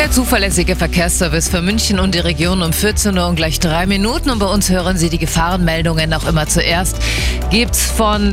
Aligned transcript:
Der 0.00 0.10
zuverlässige 0.10 0.76
Verkehrsservice 0.76 1.50
für 1.50 1.60
München 1.60 2.00
und 2.00 2.14
die 2.14 2.20
Region 2.20 2.62
um 2.62 2.72
14 2.72 3.18
Uhr 3.18 3.26
und 3.26 3.36
gleich 3.36 3.60
drei 3.60 3.84
Minuten. 3.84 4.30
Und 4.30 4.38
bei 4.38 4.46
uns 4.46 4.70
hören 4.70 4.96
Sie 4.96 5.10
die 5.10 5.18
Gefahrenmeldungen 5.18 6.14
auch 6.14 6.26
immer 6.26 6.46
zuerst. 6.46 6.96
Gibt's 7.50 7.84
von 7.84 8.32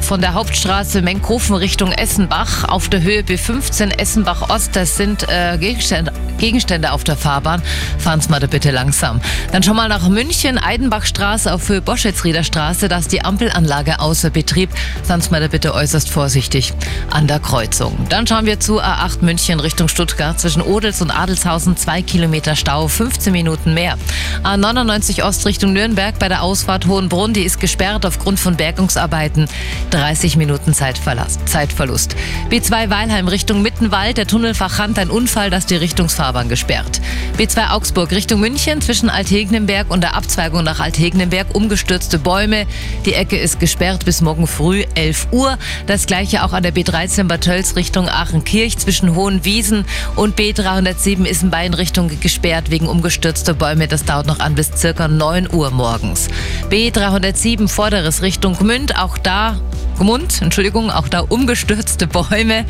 von 0.00 0.20
der 0.22 0.32
Hauptstraße 0.32 1.02
Menkhofen 1.02 1.54
Richtung 1.56 1.92
Essenbach 1.92 2.64
auf 2.66 2.88
der 2.88 3.02
Höhe 3.02 3.20
B15 3.20 3.98
Essenbach 3.98 4.48
Ost. 4.48 4.74
Das 4.74 4.96
sind 4.96 5.28
äh, 5.28 5.58
Gegenstände, 5.58 6.12
Gegenstände 6.38 6.92
auf 6.92 7.04
der 7.04 7.16
Fahrbahn. 7.16 7.62
Fahren 7.98 8.22
Sie 8.22 8.30
mal 8.30 8.40
da 8.40 8.46
bitte 8.46 8.70
langsam. 8.70 9.20
Dann 9.52 9.62
schon 9.62 9.76
mal 9.76 9.90
nach 9.90 10.08
München, 10.08 10.56
Eidenbachstraße 10.56 11.52
auf 11.52 11.68
Höhe 11.68 11.82
Boschetsrieder 11.82 12.42
Straße. 12.42 12.88
Da 12.88 12.98
ist 12.98 13.12
die 13.12 13.22
Ampelanlage 13.22 14.00
außer 14.00 14.30
Betrieb. 14.30 14.70
Seien 15.02 15.20
Sie 15.20 15.30
mal 15.30 15.42
da 15.42 15.48
bitte 15.48 15.74
äußerst 15.74 16.08
vorsichtig 16.08 16.72
an 17.10 17.26
der 17.26 17.40
Kreuzung. 17.40 18.06
Dann 18.08 18.26
schauen 18.26 18.46
wir 18.46 18.60
zu 18.60 18.80
A8 18.80 19.22
München 19.22 19.60
Richtung 19.60 19.88
Stuttgart 19.88 20.40
zwischen 20.40 20.53
Odels 20.62 21.02
und 21.02 21.10
Adelshausen 21.10 21.76
zwei 21.76 22.02
Kilometer 22.02 22.56
Stau, 22.56 22.88
15 22.88 23.32
Minuten 23.32 23.74
mehr. 23.74 23.96
A99 24.42 25.24
Ost 25.24 25.46
Richtung 25.46 25.72
Nürnberg 25.72 26.18
bei 26.18 26.28
der 26.28 26.42
Ausfahrt 26.42 26.86
Hohenbrunn, 26.86 27.32
die 27.32 27.42
ist 27.42 27.60
gesperrt 27.60 28.06
aufgrund 28.06 28.40
von 28.40 28.56
Bergungsarbeiten. 28.56 29.46
30 29.90 30.36
Minuten 30.36 30.74
Zeitverlust. 30.74 32.16
B2 32.50 32.90
Weilheim 32.90 33.28
Richtung 33.28 33.62
Mittenwald, 33.62 34.16
der 34.16 34.26
Tunnelfachhand 34.26 34.98
ein 34.98 35.10
Unfall, 35.10 35.50
das 35.50 35.66
die 35.66 35.76
Richtungsfahrbahn 35.76 36.48
gesperrt. 36.48 37.00
B2 37.38 37.70
Augsburg 37.70 38.10
Richtung 38.12 38.40
München 38.40 38.80
zwischen 38.80 39.10
Althegnenberg 39.10 39.90
und 39.90 40.02
der 40.02 40.14
Abzweigung 40.14 40.64
nach 40.64 40.80
Althegnenberg 40.80 41.54
umgestürzte 41.54 42.18
Bäume. 42.18 42.66
Die 43.06 43.14
Ecke 43.14 43.36
ist 43.36 43.60
gesperrt 43.60 44.04
bis 44.04 44.20
morgen 44.20 44.46
früh 44.46 44.84
11 44.94 45.28
Uhr. 45.32 45.58
Das 45.86 46.06
gleiche 46.06 46.44
auch 46.44 46.52
an 46.52 46.62
der 46.62 46.74
B13 46.74 47.24
Bad 47.24 47.42
Tölz 47.42 47.76
Richtung 47.76 48.08
Aachenkirch 48.08 48.78
zwischen 48.78 49.14
Hohenwiesen 49.14 49.84
und 50.16 50.36
B307 50.44 51.24
ist 51.24 51.42
in 51.42 51.48
beiden 51.48 51.72
Richtungen 51.72 52.20
gesperrt 52.20 52.70
wegen 52.70 52.86
umgestürzter 52.86 53.54
Bäume. 53.54 53.88
Das 53.88 54.04
dauert 54.04 54.26
noch 54.26 54.40
an 54.40 54.54
bis 54.54 54.70
circa 54.76 55.08
9 55.08 55.50
Uhr 55.50 55.70
morgens. 55.70 56.28
B307 56.68 57.66
Vorderes 57.66 58.20
Richtung 58.20 58.54
Gmünd, 58.54 58.98
auch 58.98 59.16
da 59.16 59.58
Gmund, 59.96 60.42
Entschuldigung, 60.42 60.90
auch 60.90 61.08
da 61.08 61.20
umgestürzte 61.20 62.06
Bäume. 62.06 62.66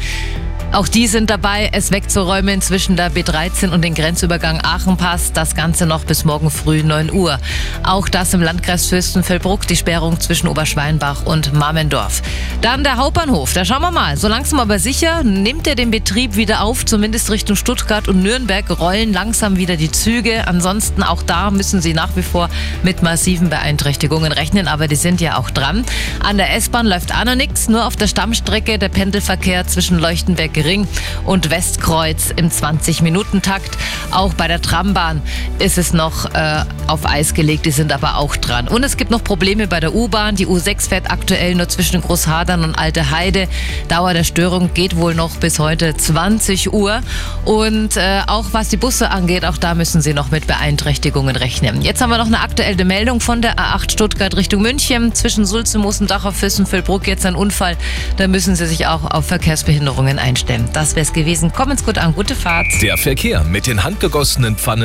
Auch 0.74 0.88
die 0.88 1.06
sind 1.06 1.30
dabei, 1.30 1.70
es 1.72 1.92
wegzuräumen 1.92 2.60
zwischen 2.60 2.96
der 2.96 3.08
B13 3.08 3.68
und 3.68 3.82
den 3.82 3.94
Grenzübergang 3.94 4.60
Aachenpass. 4.60 5.32
Das 5.32 5.54
Ganze 5.54 5.86
noch 5.86 6.04
bis 6.04 6.24
morgen 6.24 6.50
früh 6.50 6.82
9 6.82 7.12
Uhr. 7.12 7.38
Auch 7.84 8.08
das 8.08 8.34
im 8.34 8.42
Landkreis 8.42 8.86
Fürstenfeldbruck, 8.86 9.68
die 9.68 9.76
Sperrung 9.76 10.18
zwischen 10.18 10.48
Oberschweinbach 10.48 11.26
und 11.26 11.52
Marmendorf. 11.52 12.22
Dann 12.60 12.82
der 12.82 12.96
Hauptbahnhof. 12.96 13.52
Da 13.52 13.64
schauen 13.64 13.82
wir 13.82 13.92
mal. 13.92 14.16
So 14.16 14.26
langsam 14.26 14.58
aber 14.58 14.80
sicher 14.80 15.22
nimmt 15.22 15.68
er 15.68 15.76
den 15.76 15.92
Betrieb 15.92 16.34
wieder 16.34 16.62
auf, 16.62 16.84
zumindest 16.84 17.30
Richtung 17.30 17.54
Stuttgart 17.54 18.08
und 18.08 18.24
Nürnberg 18.24 18.68
rollen 18.80 19.12
langsam 19.12 19.56
wieder 19.56 19.76
die 19.76 19.92
Züge. 19.92 20.48
Ansonsten 20.48 21.04
auch 21.04 21.22
da 21.22 21.52
müssen 21.52 21.82
Sie 21.82 21.94
nach 21.94 22.16
wie 22.16 22.22
vor 22.22 22.50
mit 22.82 23.00
massiven 23.00 23.48
Beeinträchtigungen 23.48 24.32
rechnen, 24.32 24.66
aber 24.66 24.88
die 24.88 24.96
sind 24.96 25.20
ja 25.20 25.38
auch 25.38 25.50
dran. 25.50 25.84
An 26.18 26.36
der 26.36 26.52
S-Bahn 26.56 26.88
läuft 26.88 27.14
auch 27.14 27.24
noch 27.24 27.36
nichts, 27.36 27.68
nur 27.68 27.86
auf 27.86 27.94
der 27.94 28.08
Stammstrecke 28.08 28.76
der 28.76 28.88
Pendelverkehr 28.88 29.68
zwischen 29.68 30.00
Leuchtenberg 30.00 30.63
Ring 30.64 30.88
und 31.24 31.50
Westkreuz 31.50 32.32
im 32.34 32.50
20-Minuten-Takt. 32.50 33.76
Auch 34.10 34.34
bei 34.34 34.48
der 34.48 34.60
Trambahn 34.60 35.22
ist 35.58 35.78
es 35.78 35.92
noch 35.92 36.32
äh, 36.34 36.64
auf 36.86 37.06
Eis 37.06 37.34
gelegt, 37.34 37.66
die 37.66 37.70
sind 37.70 37.92
aber 37.92 38.16
auch 38.16 38.36
dran. 38.36 38.68
Und 38.68 38.84
es 38.84 38.96
gibt 38.96 39.10
noch 39.10 39.22
Probleme 39.22 39.66
bei 39.66 39.80
der 39.80 39.94
U-Bahn. 39.94 40.36
Die 40.36 40.46
U6 40.46 40.88
fährt 40.88 41.10
aktuell 41.10 41.54
nur 41.54 41.68
zwischen 41.68 42.00
Großhadern 42.00 42.64
und 42.64 42.74
Alte 42.74 43.10
Heide. 43.10 43.48
Dauer 43.88 44.14
der 44.14 44.24
Störung 44.24 44.72
geht 44.74 44.96
wohl 44.96 45.14
noch 45.14 45.36
bis 45.36 45.58
heute 45.58 45.96
20 45.96 46.72
Uhr. 46.72 47.00
Und 47.44 47.96
äh, 47.96 48.20
auch 48.26 48.46
was 48.52 48.68
die 48.68 48.76
Busse 48.76 49.10
angeht, 49.10 49.44
auch 49.44 49.58
da 49.58 49.74
müssen 49.74 50.00
Sie 50.00 50.14
noch 50.14 50.30
mit 50.30 50.46
Beeinträchtigungen 50.46 51.36
rechnen. 51.36 51.82
Jetzt 51.82 52.00
haben 52.00 52.10
wir 52.10 52.18
noch 52.18 52.26
eine 52.26 52.40
aktuelle 52.40 52.84
Meldung 52.84 53.20
von 53.20 53.42
der 53.42 53.56
A8 53.56 53.92
Stuttgart 53.92 54.36
Richtung 54.36 54.62
München. 54.62 55.14
Zwischen 55.14 55.44
Sulze, 55.46 55.78
Moosendach 55.78 56.24
auf 56.24 56.36
Fürstenfeldbruck 56.36 57.06
jetzt 57.06 57.26
ein 57.26 57.34
Unfall. 57.34 57.76
Da 58.16 58.28
müssen 58.28 58.56
Sie 58.56 58.66
sich 58.66 58.86
auch 58.86 59.04
auf 59.10 59.26
Verkehrsbehinderungen 59.26 60.18
einstellen. 60.18 60.43
Das 60.72 60.94
wäre 60.94 61.02
es 61.02 61.12
gewesen. 61.12 61.52
Kommen's 61.52 61.84
gut 61.84 61.96
an, 61.98 62.14
gute 62.14 62.34
Fahrt. 62.34 62.66
Der 62.82 62.98
Verkehr 62.98 63.44
mit 63.44 63.66
den 63.66 63.84
handgegossenen 63.84 64.56
Pfannen 64.56 64.82